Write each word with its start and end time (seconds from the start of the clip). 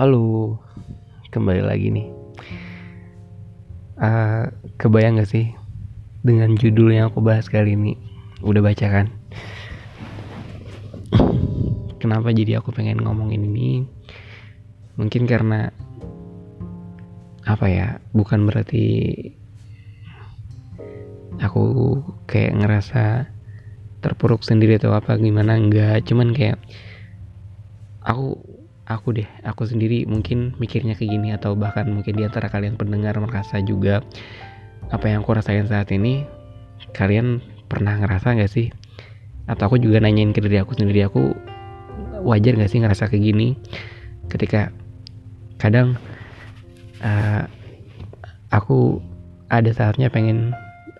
Halo, 0.00 0.56
kembali 1.28 1.60
lagi 1.60 1.92
nih. 1.92 2.08
Uh, 4.00 4.48
kebayang 4.80 5.20
gak 5.20 5.28
sih 5.28 5.52
dengan 6.24 6.56
judul 6.56 6.96
yang 6.96 7.12
aku 7.12 7.20
bahas 7.20 7.52
kali 7.52 7.76
ini? 7.76 8.00
Udah 8.40 8.64
baca 8.64 8.80
kan? 8.88 9.12
Kenapa 12.00 12.32
jadi 12.32 12.64
aku 12.64 12.72
pengen 12.72 13.04
ngomongin 13.04 13.44
ini? 13.44 13.84
Mungkin 14.96 15.28
karena 15.28 15.68
apa 17.44 17.68
ya? 17.68 18.00
Bukan 18.16 18.48
berarti 18.48 19.12
aku 21.44 21.60
kayak 22.24 22.56
ngerasa 22.56 23.28
terpuruk 24.00 24.48
sendiri 24.48 24.80
atau 24.80 24.96
apa 24.96 25.20
gimana 25.20 25.60
enggak 25.60 26.08
cuman 26.08 26.32
kayak 26.32 26.56
aku 28.00 28.49
aku 28.90 29.14
deh 29.14 29.28
aku 29.46 29.70
sendiri 29.70 30.02
mungkin 30.10 30.58
mikirnya 30.58 30.98
kayak 30.98 31.10
gini 31.14 31.28
atau 31.30 31.54
bahkan 31.54 31.86
mungkin 31.86 32.18
di 32.18 32.26
antara 32.26 32.50
kalian 32.50 32.74
pendengar 32.74 33.14
merasa 33.22 33.62
juga 33.62 34.02
apa 34.90 35.06
yang 35.06 35.22
aku 35.22 35.38
rasain 35.38 35.70
saat 35.70 35.94
ini 35.94 36.26
kalian 36.90 37.38
pernah 37.70 37.94
ngerasa 38.02 38.34
gak 38.34 38.50
sih? 38.50 38.74
Atau 39.46 39.70
aku 39.70 39.76
juga 39.78 40.02
nanyain 40.02 40.34
ke 40.34 40.42
diri 40.42 40.58
aku 40.58 40.74
sendiri 40.74 41.06
aku 41.06 41.30
wajar 42.26 42.58
gak 42.58 42.70
sih 42.70 42.82
ngerasa 42.82 43.06
kayak 43.06 43.22
gini? 43.22 43.54
Ketika 44.26 44.74
kadang 45.62 45.94
uh, 47.06 47.46
aku 48.50 48.98
ada 49.54 49.70
saatnya 49.70 50.10
pengen 50.10 50.50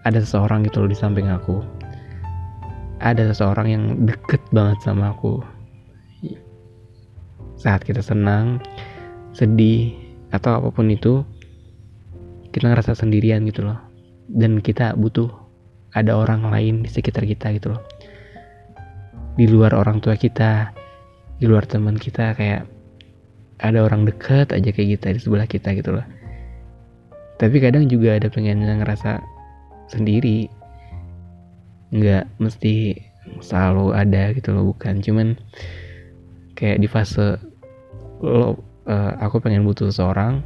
ada 0.06 0.22
seseorang 0.22 0.62
gitu 0.62 0.86
loh 0.86 0.90
di 0.90 0.98
samping 0.98 1.26
aku. 1.26 1.59
Ada 3.02 3.34
seseorang 3.34 3.66
yang 3.66 3.84
deket 4.06 4.40
banget 4.54 4.78
sama 4.87 5.10
aku 5.10 5.43
saat 7.60 7.84
kita 7.84 8.00
senang, 8.00 8.64
sedih, 9.36 9.92
atau 10.32 10.56
apa 10.56 10.68
pun 10.72 10.88
itu, 10.88 11.20
kita 12.56 12.72
ngerasa 12.72 12.96
sendirian 12.96 13.44
gitu 13.44 13.68
loh. 13.68 13.76
Dan 14.32 14.64
kita 14.64 14.96
butuh 14.96 15.28
ada 15.92 16.16
orang 16.16 16.48
lain 16.48 16.80
di 16.80 16.88
sekitar 16.88 17.28
kita 17.28 17.52
gitu 17.52 17.76
loh. 17.76 17.82
Di 19.36 19.44
luar 19.44 19.76
orang 19.76 20.00
tua 20.00 20.16
kita, 20.16 20.72
di 21.36 21.44
luar 21.44 21.68
teman 21.68 22.00
kita 22.00 22.32
kayak 22.32 22.64
ada 23.60 23.84
orang 23.84 24.08
dekat 24.08 24.56
aja 24.56 24.72
kayak 24.72 24.96
kita 24.96 25.06
di 25.12 25.20
sebelah 25.20 25.44
kita 25.44 25.76
gitu 25.76 26.00
loh. 26.00 26.06
Tapi 27.36 27.56
kadang 27.60 27.84
juga 27.88 28.16
ada 28.16 28.32
pengen 28.32 28.64
ngerasa 28.64 29.20
sendiri. 29.92 30.48
Nggak 31.92 32.24
mesti 32.40 32.96
selalu 33.44 33.92
ada 33.92 34.32
gitu 34.32 34.56
loh, 34.56 34.72
bukan. 34.72 35.02
Cuman 35.04 35.36
kayak 36.54 36.80
di 36.80 36.88
fase 36.88 37.49
lo 38.21 38.60
uh, 38.85 39.13
aku 39.21 39.40
pengen 39.40 39.65
butuh 39.65 39.88
seorang 39.88 40.45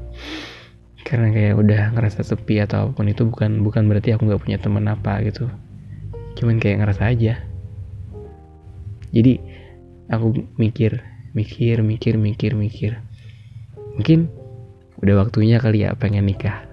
karena 1.04 1.28
kayak 1.30 1.54
udah 1.60 1.82
ngerasa 1.92 2.24
sepi 2.24 2.64
atau 2.64 2.88
apa 2.88 2.90
pun 2.96 3.06
itu 3.12 3.28
bukan 3.28 3.60
bukan 3.60 3.84
berarti 3.84 4.16
aku 4.16 4.24
nggak 4.24 4.40
punya 4.40 4.56
teman 4.56 4.88
apa 4.88 5.20
gitu. 5.20 5.52
Cuman 6.40 6.56
kayak 6.56 6.80
ngerasa 6.80 7.12
aja. 7.12 7.44
Jadi 9.12 9.38
aku 10.08 10.48
mikir 10.56 11.04
mikir 11.36 11.84
mikir 11.84 12.16
mikir 12.16 12.52
mikir. 12.56 12.92
Mungkin 14.00 14.32
udah 15.04 15.14
waktunya 15.28 15.60
kali 15.60 15.84
ya 15.84 15.92
pengen 15.92 16.24
nikah. 16.24 16.64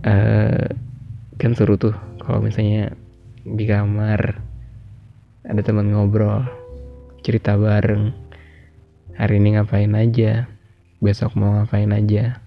Uh, 0.00 0.66
kan 1.40 1.52
seru 1.52 1.76
tuh 1.76 1.94
kalau 2.24 2.40
misalnya 2.40 2.96
di 3.44 3.64
kamar 3.64 4.40
ada 5.44 5.60
teman 5.64 5.92
ngobrol 5.92 6.44
cerita 7.24 7.56
bareng 7.56 8.29
hari 9.20 9.36
ini 9.36 9.60
ngapain 9.60 9.92
aja? 9.92 10.48
Besok 11.04 11.36
mau 11.36 11.52
ngapain 11.60 11.92
aja? 11.92 12.40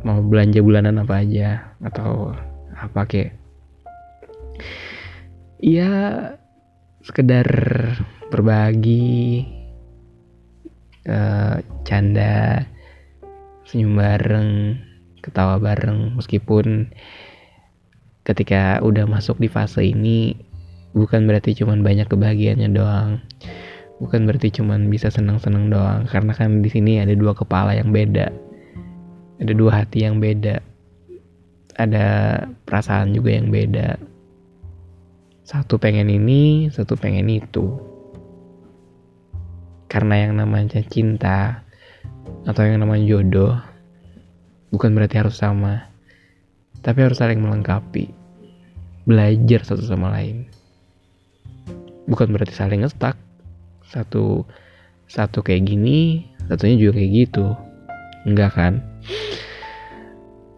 Mau 0.00 0.24
belanja 0.24 0.64
bulanan 0.64 1.04
apa 1.04 1.20
aja? 1.20 1.76
Atau 1.84 2.32
apa 2.72 3.04
kek? 3.04 3.36
Ya 5.60 5.92
sekedar 7.04 7.44
berbagi 8.32 9.44
uh, 11.04 11.60
canda 11.84 12.64
senyum 13.68 13.92
bareng 13.92 14.80
ketawa 15.20 15.60
bareng. 15.60 16.16
Meskipun 16.16 16.88
ketika 18.24 18.80
udah 18.80 19.04
masuk 19.04 19.36
di 19.36 19.52
fase 19.52 19.84
ini 19.84 20.32
bukan 20.96 21.28
berarti 21.28 21.52
cuman 21.52 21.84
banyak 21.84 22.08
kebahagiaannya 22.08 22.72
doang 22.72 23.20
bukan 23.96 24.28
berarti 24.28 24.52
cuman 24.52 24.92
bisa 24.92 25.08
senang-senang 25.08 25.72
doang 25.72 26.04
karena 26.08 26.36
kan 26.36 26.60
di 26.60 26.68
sini 26.68 27.00
ada 27.00 27.16
dua 27.16 27.32
kepala 27.32 27.72
yang 27.72 27.90
beda. 27.92 28.28
Ada 29.36 29.52
dua 29.52 29.84
hati 29.84 30.04
yang 30.04 30.20
beda. 30.20 30.60
Ada 31.76 32.06
perasaan 32.64 33.12
juga 33.12 33.36
yang 33.36 33.52
beda. 33.52 34.00
Satu 35.44 35.76
pengen 35.76 36.08
ini 36.08 36.72
satu 36.72 36.96
pengen 36.96 37.28
itu. 37.28 37.76
Karena 39.86 40.28
yang 40.28 40.40
namanya 40.40 40.82
cinta 40.88 41.62
atau 42.48 42.62
yang 42.66 42.82
namanya 42.82 43.04
jodoh 43.06 43.54
bukan 44.74 44.90
berarti 44.92 45.22
harus 45.22 45.38
sama 45.38 45.86
tapi 46.82 47.02
harus 47.02 47.18
saling 47.18 47.42
melengkapi 47.42 48.14
belajar 49.06 49.62
satu 49.66 49.82
sama 49.82 50.14
lain. 50.14 50.46
Bukan 52.06 52.30
berarti 52.30 52.54
saling 52.54 52.86
ngestak 52.86 53.18
satu 53.90 54.42
satu 55.06 55.38
kayak 55.42 55.70
gini 55.70 56.26
satunya 56.50 56.76
juga 56.78 56.98
kayak 56.98 57.12
gitu. 57.14 57.46
Enggak 58.26 58.58
kan? 58.58 58.82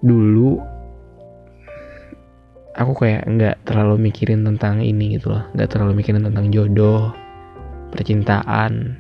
Dulu 0.01 0.57
aku 2.79 2.93
kayak 3.05 3.27
enggak 3.29 3.57
terlalu 3.67 4.09
mikirin 4.09 4.47
tentang 4.47 4.81
ini 4.81 5.19
gitu 5.19 5.37
loh. 5.37 5.45
Enggak 5.53 5.77
terlalu 5.77 6.01
mikirin 6.01 6.25
tentang 6.25 6.49
jodoh 6.49 7.13
percintaan 7.93 8.97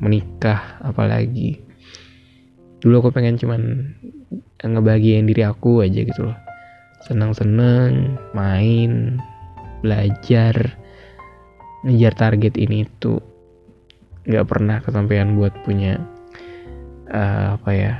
menikah 0.00 0.80
apalagi. 0.84 1.60
Dulu 2.84 3.00
aku 3.00 3.10
pengen 3.12 3.40
cuman 3.40 3.92
ngebahagiain 4.60 5.24
diri 5.24 5.46
aku 5.46 5.80
aja 5.84 6.04
gitu 6.04 6.32
loh. 6.32 6.36
Senang-senang 7.06 8.18
main 8.34 9.20
belajar 9.80 10.76
ngejar 11.86 12.12
target 12.18 12.58
ini 12.58 12.82
tuh 12.98 13.35
nggak 14.26 14.46
pernah 14.46 14.82
kesampaian 14.82 15.38
buat 15.38 15.54
punya 15.62 16.02
uh, 17.10 17.54
apa 17.54 17.70
ya 17.70 17.94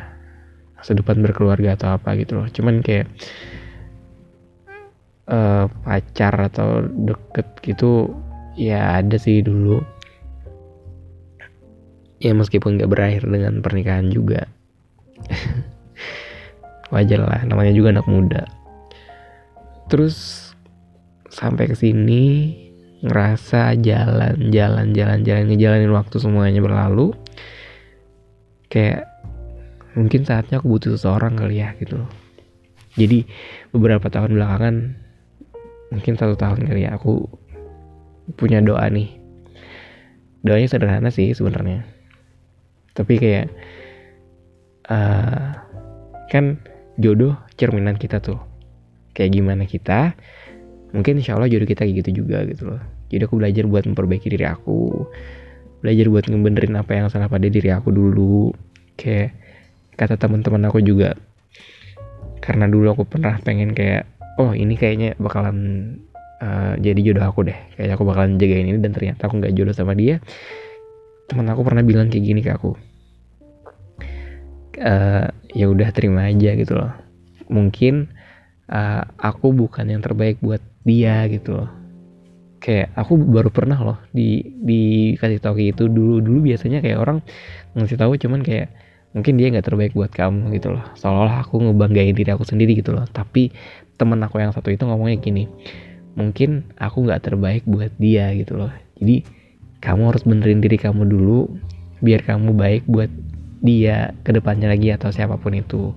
masa 0.75 0.93
depan 0.93 1.23
berkeluarga 1.23 1.79
atau 1.79 1.95
apa 1.95 2.19
gitu 2.19 2.43
loh. 2.43 2.47
Cuman 2.51 2.83
kayak 2.83 3.07
uh, 5.31 5.71
pacar 5.87 6.35
atau 6.51 6.83
deket 6.85 7.47
gitu 7.63 8.11
ya 8.59 8.99
ada 9.03 9.17
sih 9.17 9.41
dulu. 9.41 9.81
Ya 12.19 12.33
meskipun 12.35 12.81
nggak 12.81 12.91
berakhir 12.91 13.23
dengan 13.29 13.63
pernikahan 13.63 14.11
juga. 14.11 14.51
Wajar 16.93 17.23
lah 17.23 17.41
namanya 17.47 17.71
juga 17.75 17.95
anak 17.95 18.07
muda. 18.11 18.43
Terus 19.87 20.51
sampai 21.31 21.69
ke 21.71 21.77
sini 21.77 22.66
ngerasa 23.05 23.77
jalan 23.81 24.53
jalan 24.55 24.97
jalan 24.97 25.21
jalan 25.25 25.45
ngejalanin 25.53 25.93
waktu 25.93 26.17
semuanya 26.21 26.61
berlalu. 26.65 27.13
Kayak 28.73 29.09
mungkin 29.97 30.29
saatnya 30.29 30.61
aku 30.61 30.77
butuh 30.77 30.93
seseorang 30.97 31.37
kali 31.41 31.65
ya 31.65 31.73
gitu 31.81 32.05
jadi 32.97 33.29
beberapa 33.77 34.09
tahun 34.09 34.41
belakangan 34.41 34.75
mungkin 35.93 36.15
satu 36.17 36.35
tahun 36.35 36.65
kali 36.65 36.89
ya 36.89 36.97
aku 36.97 37.29
punya 38.35 38.65
doa 38.65 38.89
nih. 38.89 39.21
Doanya 40.43 40.67
sederhana 40.73 41.13
sih 41.13 41.37
sebenarnya. 41.37 41.85
Tapi 42.97 43.21
kayak 43.21 43.53
uh, 44.89 45.61
kan 46.33 46.57
jodoh 46.97 47.37
cerminan 47.61 48.01
kita 48.01 48.25
tuh. 48.25 48.41
Kayak 49.13 49.31
gimana 49.37 49.69
kita 49.69 50.17
mungkin 50.95 51.19
insya 51.19 51.35
Allah 51.35 51.51
jodoh 51.51 51.67
kita 51.67 51.83
kayak 51.83 52.07
gitu 52.07 52.23
juga 52.23 52.47
gitu 52.47 52.75
loh. 52.75 52.83
Jadi 53.11 53.23
aku 53.27 53.35
belajar 53.39 53.65
buat 53.67 53.85
memperbaiki 53.87 54.29
diri 54.31 54.47
aku. 54.47 55.07
Belajar 55.83 56.07
buat 56.11 56.25
ngebenerin 56.27 56.75
apa 56.79 56.93
yang 56.95 57.07
salah 57.11 57.31
pada 57.31 57.47
diri 57.47 57.71
aku 57.71 57.91
dulu. 57.95 58.51
Kayak 58.99 59.37
kata 59.97 60.19
teman-teman 60.21 60.69
aku 60.69 60.85
juga 60.85 61.17
karena 62.47 62.71
dulu 62.71 62.93
aku 62.95 63.03
pernah 63.09 63.41
pengen 63.43 63.75
kayak 63.75 64.07
oh 64.39 64.53
ini 64.55 64.77
kayaknya 64.77 65.19
bakalan 65.19 65.59
uh, 66.39 66.79
jadi 66.79 67.01
jodoh 67.13 67.27
aku 67.27 67.49
deh. 67.49 67.59
Kayak 67.75 67.99
aku 67.99 68.05
bakalan 68.07 68.39
jagain 68.39 68.71
ini 68.71 68.79
dan 68.79 68.95
ternyata 68.95 69.27
aku 69.27 69.43
nggak 69.43 69.55
jodoh 69.57 69.75
sama 69.75 69.99
dia. 69.99 70.23
Teman 71.27 71.49
aku 71.51 71.67
pernah 71.67 71.83
bilang 71.83 72.07
kayak 72.07 72.25
gini 72.25 72.41
ke 72.45 72.55
aku. 72.55 72.73
Uh, 74.77 75.27
ya 75.57 75.67
udah 75.73 75.89
terima 75.91 76.29
aja 76.29 76.53
gitu 76.55 76.77
loh. 76.77 76.93
Mungkin 77.49 78.13
uh, 78.71 79.03
aku 79.19 79.51
bukan 79.51 79.89
yang 79.91 80.05
terbaik 80.05 80.39
buat 80.45 80.61
dia 80.87 81.27
gitu 81.27 81.59
loh. 81.59 81.71
Kayak 82.63 82.95
aku 82.95 83.19
baru 83.19 83.51
pernah 83.51 83.79
loh 83.83 83.99
di 84.15 84.41
dikasih 84.63 85.43
tahu 85.43 85.59
kayak 85.59 85.69
gitu. 85.75 85.91
Dulu 85.91 86.23
dulu 86.23 86.39
biasanya 86.47 86.79
kayak 86.79 86.99
orang 87.03 87.19
ngasih 87.75 87.99
tahu 87.99 88.15
cuman 88.17 88.41
kayak 88.47 88.71
mungkin 89.13 89.35
dia 89.35 89.51
nggak 89.51 89.67
terbaik 89.67 89.93
buat 89.93 90.15
kamu 90.15 90.55
gitu 90.55 90.79
loh. 90.79 90.85
Seolah-olah 90.95 91.43
aku 91.43 91.59
ngebanggain 91.59 92.15
diri 92.15 92.31
aku 92.31 92.47
sendiri 92.47 92.79
gitu 92.79 92.95
loh. 92.95 93.05
Tapi 93.11 93.51
temen 93.99 94.23
aku 94.23 94.39
yang 94.39 94.55
satu 94.55 94.71
itu 94.71 94.87
ngomongnya 94.87 95.19
gini 95.19 95.49
mungkin 96.17 96.65
aku 96.81 97.05
nggak 97.05 97.29
terbaik 97.29 97.63
buat 97.69 97.93
dia 98.01 98.33
gitu 98.33 98.57
loh. 98.57 98.73
Jadi 98.99 99.23
kamu 99.85 100.03
harus 100.11 100.25
benerin 100.25 100.65
diri 100.65 100.81
kamu 100.81 101.05
dulu 101.05 101.53
biar 102.01 102.25
kamu 102.25 102.57
baik 102.57 102.83
buat 102.89 103.13
dia 103.61 104.17
ke 104.25 104.33
depannya 104.33 104.73
lagi 104.73 104.91
atau 104.97 105.13
siapa 105.13 105.37
pun 105.37 105.53
itu. 105.53 105.93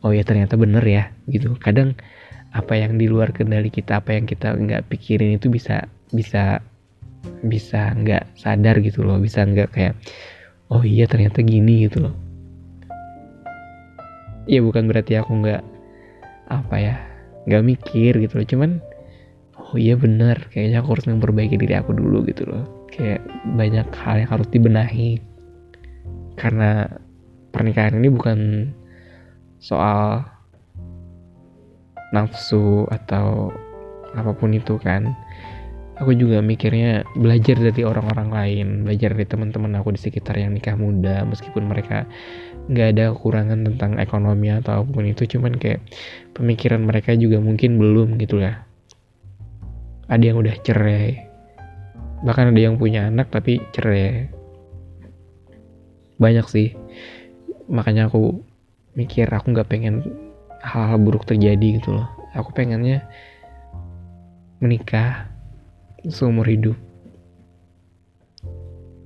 Oh 0.00 0.12
ya 0.12 0.24
ternyata 0.24 0.56
bener 0.56 0.84
ya 0.84 1.12
gitu. 1.28 1.56
Kadang 1.60 1.92
apa 2.54 2.78
yang 2.78 2.96
di 2.96 3.10
luar 3.10 3.34
kendali 3.34 3.66
kita 3.66 3.98
apa 3.98 4.14
yang 4.14 4.30
kita 4.30 4.54
nggak 4.54 4.86
pikirin 4.86 5.36
itu 5.36 5.50
bisa 5.50 5.90
bisa 6.14 6.62
bisa 7.42 7.90
nggak 7.98 8.38
sadar 8.38 8.78
gitu 8.78 9.02
loh. 9.02 9.18
Bisa 9.18 9.42
nggak 9.42 9.74
kayak 9.74 9.94
oh 10.70 10.86
iya 10.86 11.10
ternyata 11.10 11.42
gini 11.42 11.90
gitu 11.90 12.08
loh. 12.08 12.14
Ya 14.46 14.62
bukan 14.62 14.86
berarti 14.86 15.18
aku 15.18 15.42
nggak 15.42 15.62
apa 16.52 16.76
ya 16.78 16.96
nggak 17.50 17.64
mikir 17.66 18.22
gitu 18.22 18.38
loh. 18.38 18.46
Cuman 18.46 18.70
oh 19.58 19.74
iya 19.74 19.98
bener 19.98 20.38
kayaknya 20.54 20.78
aku 20.78 20.94
harus 20.94 21.10
memperbaiki 21.10 21.58
diri 21.58 21.74
aku 21.74 21.90
dulu 21.90 22.22
gitu 22.30 22.46
loh. 22.46 22.86
Kayak 22.94 23.26
banyak 23.58 23.90
hal 23.98 24.22
yang 24.22 24.30
harus 24.30 24.48
dibenahi. 24.54 25.18
Karena 26.38 26.86
pernikahan 27.50 27.98
ini 27.98 28.08
bukan 28.10 28.38
soal 29.58 30.33
nafsu 32.14 32.86
atau 32.86 33.50
apa 34.14 34.30
pun 34.38 34.54
itu 34.54 34.78
kan. 34.78 35.10
Aku 35.94 36.10
juga 36.10 36.42
mikirnya 36.42 37.06
belajar 37.14 37.54
dari 37.54 37.86
orang-orang 37.86 38.28
lain 38.34 38.66
belajar 38.82 39.14
dari 39.14 39.30
teman-teman 39.30 39.78
aku 39.78 39.94
di 39.94 40.00
sekitar 40.02 40.34
yang 40.34 40.50
nikah 40.50 40.74
muda 40.74 41.22
meskipun 41.22 41.70
mereka 41.70 42.02
nggak 42.66 42.98
ada 42.98 43.04
kekurangan 43.14 43.62
tentang 43.62 44.02
ekonomi 44.02 44.50
atau 44.50 44.82
apa 44.82 44.90
pun 44.90 45.06
itu 45.06 45.22
cuman 45.38 45.54
kayak 45.54 45.86
pemikiran 46.34 46.82
mereka 46.82 47.14
juga 47.14 47.38
mungkin 47.38 47.78
belum 47.78 48.18
gitu 48.18 48.42
lah. 48.42 48.66
Ada 50.10 50.34
yang 50.34 50.42
udah 50.42 50.54
cerai. 50.66 51.30
Bahkan 52.26 52.50
ada 52.50 52.60
yang 52.60 52.74
punya 52.74 53.06
anak 53.06 53.30
tapi 53.30 53.62
cerai. 53.70 54.26
Banyak 56.18 56.46
sih. 56.50 56.74
Makanya 57.70 58.10
aku 58.10 58.42
mikir 58.98 59.30
aku 59.30 59.54
nggak 59.54 59.70
pengen 59.70 60.23
hal-hal 60.64 60.96
buruk 60.96 61.28
terjadi 61.28 61.78
gitu 61.78 62.00
loh. 62.00 62.08
Aku 62.32 62.50
pengennya 62.56 63.04
menikah 64.64 65.28
seumur 66.08 66.48
hidup. 66.48 66.74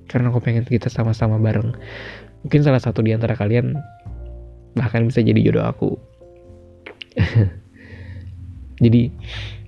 Karena 0.07 0.31
aku 0.31 0.39
pengen 0.41 0.65
kita 0.65 0.87
sama-sama 0.89 1.37
bareng. 1.37 1.75
Mungkin 2.47 2.61
salah 2.63 2.79
satu 2.79 3.03
di 3.03 3.11
antara 3.11 3.35
kalian 3.35 3.75
bahkan 4.73 5.05
bisa 5.05 5.19
jadi 5.19 5.37
jodoh 5.43 5.65
aku. 5.67 5.89
Jadi 8.79 9.11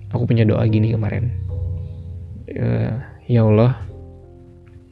aku 0.08 0.24
punya 0.24 0.48
doa 0.48 0.64
gini 0.64 0.88
kemarin. 0.96 1.28
Uh, 2.48 2.96
ya 3.28 3.44
Allah 3.44 3.76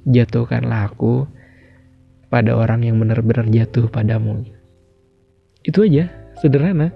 jatuhkanlah 0.04 0.92
aku 0.92 1.24
pada 2.28 2.52
orang 2.52 2.84
yang 2.84 3.00
benar-benar 3.00 3.48
jatuh 3.48 3.88
padamu. 3.88 4.44
Itu 5.64 5.88
aja 5.88 6.19
sederhana. 6.40 6.90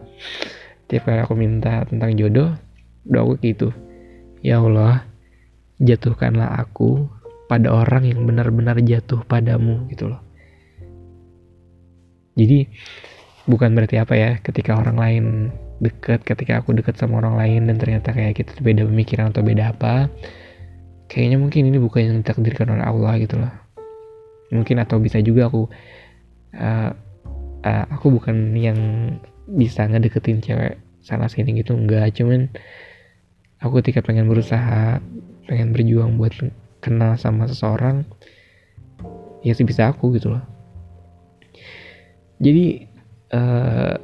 Tiap 0.89 1.05
kali 1.09 1.21
aku 1.21 1.35
minta 1.37 1.85
tentang 1.89 2.17
jodoh 2.17 2.57
doaku 3.05 3.35
gitu. 3.45 3.69
Ya 4.45 4.61
Allah 4.61 5.05
jatuhkanlah 5.81 6.61
aku 6.61 7.09
pada 7.49 7.73
orang 7.73 8.09
yang 8.09 8.21
benar-benar 8.25 8.81
jatuh 8.81 9.21
padamu 9.25 9.85
gitu 9.93 10.09
loh. 10.09 10.21
Jadi 12.35 12.67
bukan 13.47 13.77
berarti 13.77 13.97
apa 14.01 14.15
ya 14.17 14.31
ketika 14.41 14.75
orang 14.75 14.97
lain 14.97 15.25
deket 15.79 16.25
ketika 16.25 16.65
aku 16.65 16.73
deket 16.73 16.97
sama 16.97 17.21
orang 17.21 17.37
lain 17.37 17.61
dan 17.69 17.77
ternyata 17.77 18.17
kayak 18.17 18.41
kita 18.41 18.57
beda 18.65 18.89
pemikiran 18.89 19.35
atau 19.35 19.45
beda 19.45 19.75
apa 19.77 20.09
kayaknya 21.11 21.37
mungkin 21.37 21.69
ini 21.69 21.77
bukan 21.77 22.01
yang 22.01 22.17
ditakdirkan 22.25 22.73
oleh 22.75 22.85
Allah 22.85 23.15
gitu 23.21 23.39
loh. 23.39 23.53
Mungkin 24.55 24.81
atau 24.81 24.99
bisa 25.03 25.19
juga 25.21 25.51
aku 25.51 25.67
uh, 26.57 26.91
uh, 27.65 27.85
aku 27.91 28.07
bukan 28.15 28.55
yang 28.55 28.79
bisa 29.49 29.85
ngedeketin 29.85 30.41
cewek 30.41 30.81
sana 31.05 31.29
sini 31.29 31.61
gitu 31.61 31.77
enggak. 31.77 32.17
Cuman 32.17 32.49
aku 33.61 33.81
ketika 33.85 34.01
pengen 34.05 34.29
berusaha 34.29 35.01
pengen 35.45 35.77
berjuang 35.77 36.17
buat 36.17 36.33
kenal 36.81 37.17
sama 37.21 37.49
seseorang 37.49 38.05
ya 39.45 39.53
sih 39.53 39.69
bisa 39.69 39.93
aku 39.93 40.17
gitu 40.17 40.33
loh. 40.33 40.45
Jadi 42.41 42.89
uh, 43.33 43.95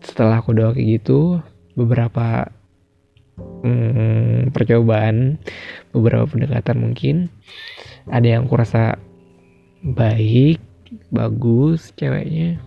setelah 0.00 0.40
aku 0.40 0.56
doa 0.56 0.72
kayak 0.72 1.00
gitu 1.00 1.38
beberapa 1.76 2.48
hmm, 3.64 4.50
percobaan 4.52 5.36
beberapa 5.92 6.24
pendekatan 6.26 6.76
mungkin 6.80 7.16
ada 8.08 8.26
yang 8.26 8.48
kurasa 8.48 8.96
baik 9.84 10.58
bagus 11.12 11.94
ceweknya 11.94 12.58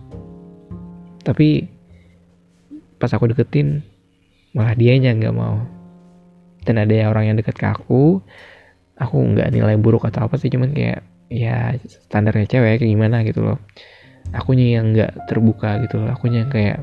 tapi 1.24 1.66
pas 3.00 3.10
aku 3.10 3.32
deketin 3.32 3.82
malah 4.54 4.76
dia 4.78 4.94
nya 5.00 5.16
nggak 5.16 5.34
mau. 5.34 5.64
Dan 6.64 6.80
ada 6.80 6.94
orang 7.12 7.28
yang 7.32 7.36
deket 7.36 7.58
ke 7.60 7.66
aku 7.68 8.24
aku 8.94 9.16
nggak 9.18 9.50
nilai 9.50 9.74
buruk 9.76 10.06
atau 10.06 10.30
apa 10.30 10.38
sih 10.38 10.48
cuman 10.48 10.70
kayak 10.70 11.02
ya 11.28 11.74
standarnya 12.08 12.46
cewek 12.46 12.80
kayak 12.80 12.92
gimana 12.92 13.26
gitu 13.26 13.42
loh. 13.42 13.58
Akunya 14.32 14.80
yang 14.80 14.94
nggak 14.94 15.28
terbuka 15.28 15.82
gitu 15.84 16.00
loh 16.00 16.08
akunya 16.08 16.46
yang 16.46 16.52
kayak 16.52 16.78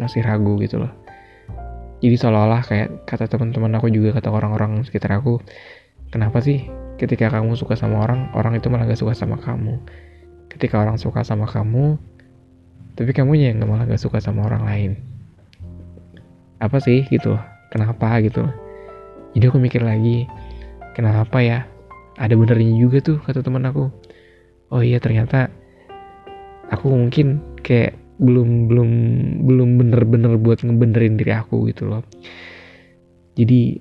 masih 0.00 0.24
ragu 0.24 0.56
gitu 0.62 0.80
loh. 0.80 0.92
Jadi 2.00 2.16
seolah-olah 2.16 2.64
kayak 2.64 2.88
kata 3.04 3.28
teman-teman 3.28 3.76
aku 3.76 3.92
juga 3.92 4.16
kata 4.16 4.32
orang-orang 4.32 4.80
sekitar 4.88 5.20
aku 5.20 5.36
kenapa 6.08 6.40
sih 6.40 6.64
ketika 6.96 7.28
kamu 7.28 7.52
suka 7.60 7.76
sama 7.76 8.00
orang 8.00 8.32
orang 8.32 8.56
itu 8.56 8.72
malah 8.72 8.88
gak 8.88 8.96
suka 8.96 9.12
sama 9.12 9.36
kamu? 9.36 9.76
Ketika 10.48 10.80
orang 10.80 10.96
suka 10.96 11.20
sama 11.20 11.44
kamu 11.44 12.00
tapi 12.98 13.10
kamu 13.14 13.38
yang 13.38 13.62
malah 13.64 13.86
gak 13.86 14.02
suka 14.02 14.18
sama 14.18 14.46
orang 14.46 14.62
lain. 14.66 14.90
Apa 16.60 16.82
sih 16.82 17.06
gitu? 17.08 17.38
Kenapa 17.70 18.18
gitu? 18.20 18.44
Jadi 19.36 19.44
aku 19.46 19.58
mikir 19.62 19.82
lagi 19.82 20.26
kenapa 20.92 21.38
ya? 21.40 21.66
Ada 22.20 22.36
benernya 22.36 22.74
juga 22.76 22.98
tuh 23.00 23.16
kata 23.22 23.40
teman 23.40 23.64
aku. 23.64 23.88
Oh 24.70 24.82
iya 24.82 25.00
ternyata 25.00 25.48
aku 26.70 26.92
mungkin 26.92 27.40
kayak 27.64 27.96
belum 28.20 28.68
belum 28.68 28.90
belum 29.48 29.68
bener-bener 29.80 30.36
buat 30.36 30.60
ngebenerin 30.60 31.16
diri 31.16 31.32
aku 31.32 31.70
gitu 31.72 31.88
loh. 31.88 32.04
Jadi 33.38 33.80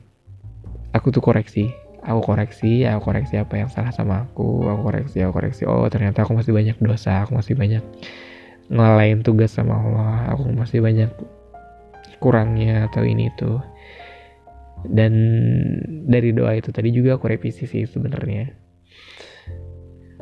aku 0.96 1.12
tuh 1.12 1.20
koreksi. 1.20 1.68
Aku 2.00 2.24
koreksi 2.24 2.88
aku 2.88 3.12
koreksi 3.12 3.36
apa 3.36 3.60
yang 3.60 3.68
salah 3.68 3.92
sama 3.92 4.24
aku. 4.24 4.64
Aku 4.72 4.88
koreksi 4.88 5.20
aku 5.20 5.36
koreksi. 5.36 5.68
Oh 5.68 5.84
ternyata 5.92 6.24
aku 6.24 6.32
masih 6.38 6.56
banyak 6.56 6.78
dosa 6.80 7.28
aku 7.28 7.36
masih 7.36 7.60
banyak 7.60 7.84
ngelain 8.70 9.26
tugas 9.26 9.54
sama 9.54 9.76
Allah 9.76 10.34
aku 10.38 10.50
masih 10.54 10.82
banyak 10.82 11.10
kurangnya 12.22 12.90
atau 12.90 13.04
ini 13.06 13.34
tuh. 13.36 13.60
Dan 14.88 15.12
dari 16.08 16.32
doa 16.32 16.56
itu 16.56 16.72
tadi 16.72 16.96
juga 16.96 17.20
aku 17.20 17.28
revisi 17.28 17.68
sih 17.68 17.84
sebenarnya. 17.84 18.48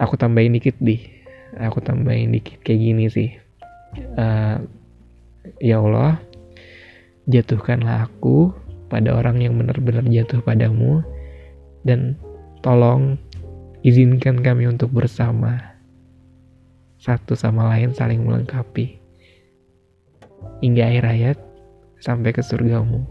Aku 0.01 0.17
tambahin 0.17 0.57
dikit 0.57 0.77
deh 0.81 1.17
aku 1.55 1.79
tambahin 1.79 2.35
dikit 2.35 2.59
kayak 2.61 2.81
gini 2.81 3.05
sih. 3.07 3.29
Uh, 4.19 4.61
ya 5.63 5.79
Allah 5.79 6.19
jatuhkanlah 7.31 8.11
aku 8.11 8.51
pada 8.91 9.15
orang 9.15 9.41
yang 9.41 9.55
benar-benar 9.55 10.03
jatuh 10.05 10.43
padamu 10.43 11.01
dan 11.87 12.19
tolong 12.61 13.15
izinkan 13.81 14.43
kami 14.43 14.67
untuk 14.67 14.91
bersama 14.91 15.76
satu 16.97 17.37
sama 17.37 17.69
lain 17.73 17.93
saling 17.93 18.25
melengkapi. 18.25 18.97
Hingga 20.61 20.83
akhir 20.89 21.05
hayat 21.05 21.37
sampai 22.01 22.33
ke 22.33 22.41
surgamu. 22.41 23.05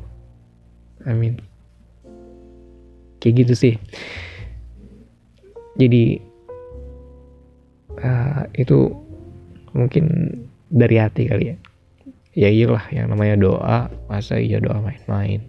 Amin. 1.07 1.39
Kayak 3.23 3.47
gitu 3.47 3.55
sih. 3.55 3.75
Jadi 5.79 6.19
uh, 8.01 8.43
itu 8.57 8.91
mungkin 9.77 10.07
dari 10.73 10.97
hati 10.99 11.29
kali 11.31 11.55
ya. 11.55 11.57
Ya 12.37 12.49
iyalah 12.53 12.85
yang 12.93 13.09
namanya 13.09 13.37
doa 13.41 13.79
masa 14.13 14.37
iya 14.37 14.61
doa 14.61 14.77
main-main. 14.83 15.41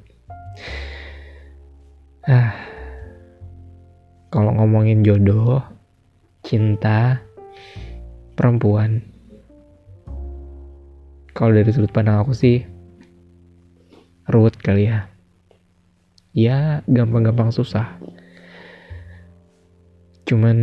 Ah 2.28 2.56
kalau 4.32 4.52
ngomongin 4.56 5.04
jodoh 5.04 5.64
cinta 6.44 7.20
perempuan. 8.38 9.02
Kalau 11.34 11.58
dari 11.58 11.74
sudut 11.74 11.90
pandang 11.90 12.22
aku 12.22 12.38
sih 12.38 12.62
ruwet 14.30 14.54
kali 14.62 14.86
ya. 14.86 15.10
Ya 16.38 16.86
gampang-gampang 16.86 17.50
susah. 17.50 17.98
Cuman 20.30 20.58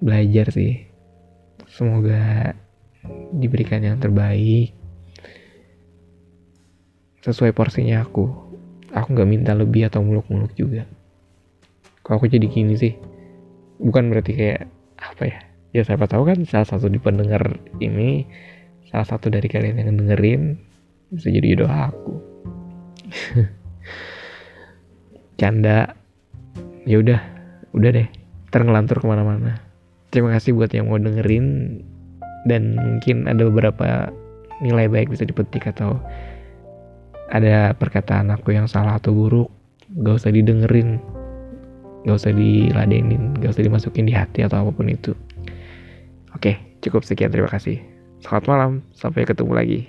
belajar 0.00 0.48
sih. 0.48 0.88
Semoga 1.68 2.56
diberikan 3.36 3.84
yang 3.84 4.00
terbaik. 4.00 4.72
Sesuai 7.20 7.52
porsinya 7.52 8.00
aku. 8.00 8.24
Aku 8.88 9.12
nggak 9.12 9.28
minta 9.28 9.52
lebih 9.52 9.84
atau 9.84 10.00
muluk-muluk 10.00 10.56
juga. 10.56 10.88
Kalau 12.00 12.16
aku 12.16 12.32
jadi 12.32 12.48
gini 12.48 12.72
sih? 12.72 12.96
Bukan 13.76 14.08
berarti 14.08 14.32
kayak 14.32 14.77
apa 14.98 15.22
ya? 15.24 15.38
Ya 15.76 15.82
siapa 15.84 16.10
tahu 16.10 16.26
kan 16.26 16.42
salah 16.48 16.66
satu 16.66 16.90
di 16.90 16.98
pendengar 16.98 17.60
ini 17.78 18.26
salah 18.88 19.04
satu 19.06 19.28
dari 19.28 19.46
kalian 19.46 19.78
yang 19.78 19.94
dengerin 19.96 20.58
bisa 21.14 21.28
jadi 21.32 21.46
jodoh 21.56 21.70
aku. 21.70 22.14
Canda. 25.40 25.94
Ya 26.88 26.98
udah 27.00 27.20
udah 27.76 27.90
deh. 27.94 28.08
Terngelantur 28.48 28.98
ke 29.00 29.06
mana-mana. 29.06 29.60
Terima 30.08 30.32
kasih 30.32 30.56
buat 30.56 30.72
yang 30.72 30.88
mau 30.88 30.96
dengerin 30.96 31.78
dan 32.48 32.80
mungkin 32.80 33.28
ada 33.28 33.44
beberapa 33.44 34.08
nilai 34.64 34.88
baik 34.88 35.12
bisa 35.12 35.28
dipetik 35.28 35.68
atau 35.68 36.00
ada 37.28 37.76
perkataan 37.76 38.32
aku 38.32 38.56
yang 38.56 38.64
salah 38.64 38.96
atau 38.96 39.12
buruk 39.12 39.52
gak 40.00 40.24
usah 40.24 40.32
didengerin 40.32 40.96
gak 42.08 42.16
usah 42.16 42.32
diladenin 42.32 43.36
gak 43.36 43.52
usah 43.52 43.64
dimasukin 43.68 44.08
di 44.08 44.16
hati 44.16 44.40
atau 44.48 44.64
apa 44.64 44.72
pun 44.72 44.88
itu. 44.88 45.12
Oke 46.32 46.56
cukup 46.80 47.04
sekian 47.04 47.28
terima 47.28 47.52
kasih. 47.52 47.76
Selamat 48.24 48.44
malam 48.48 48.70
sampai 48.96 49.28
ketemu 49.28 49.52
lagi 49.52 49.80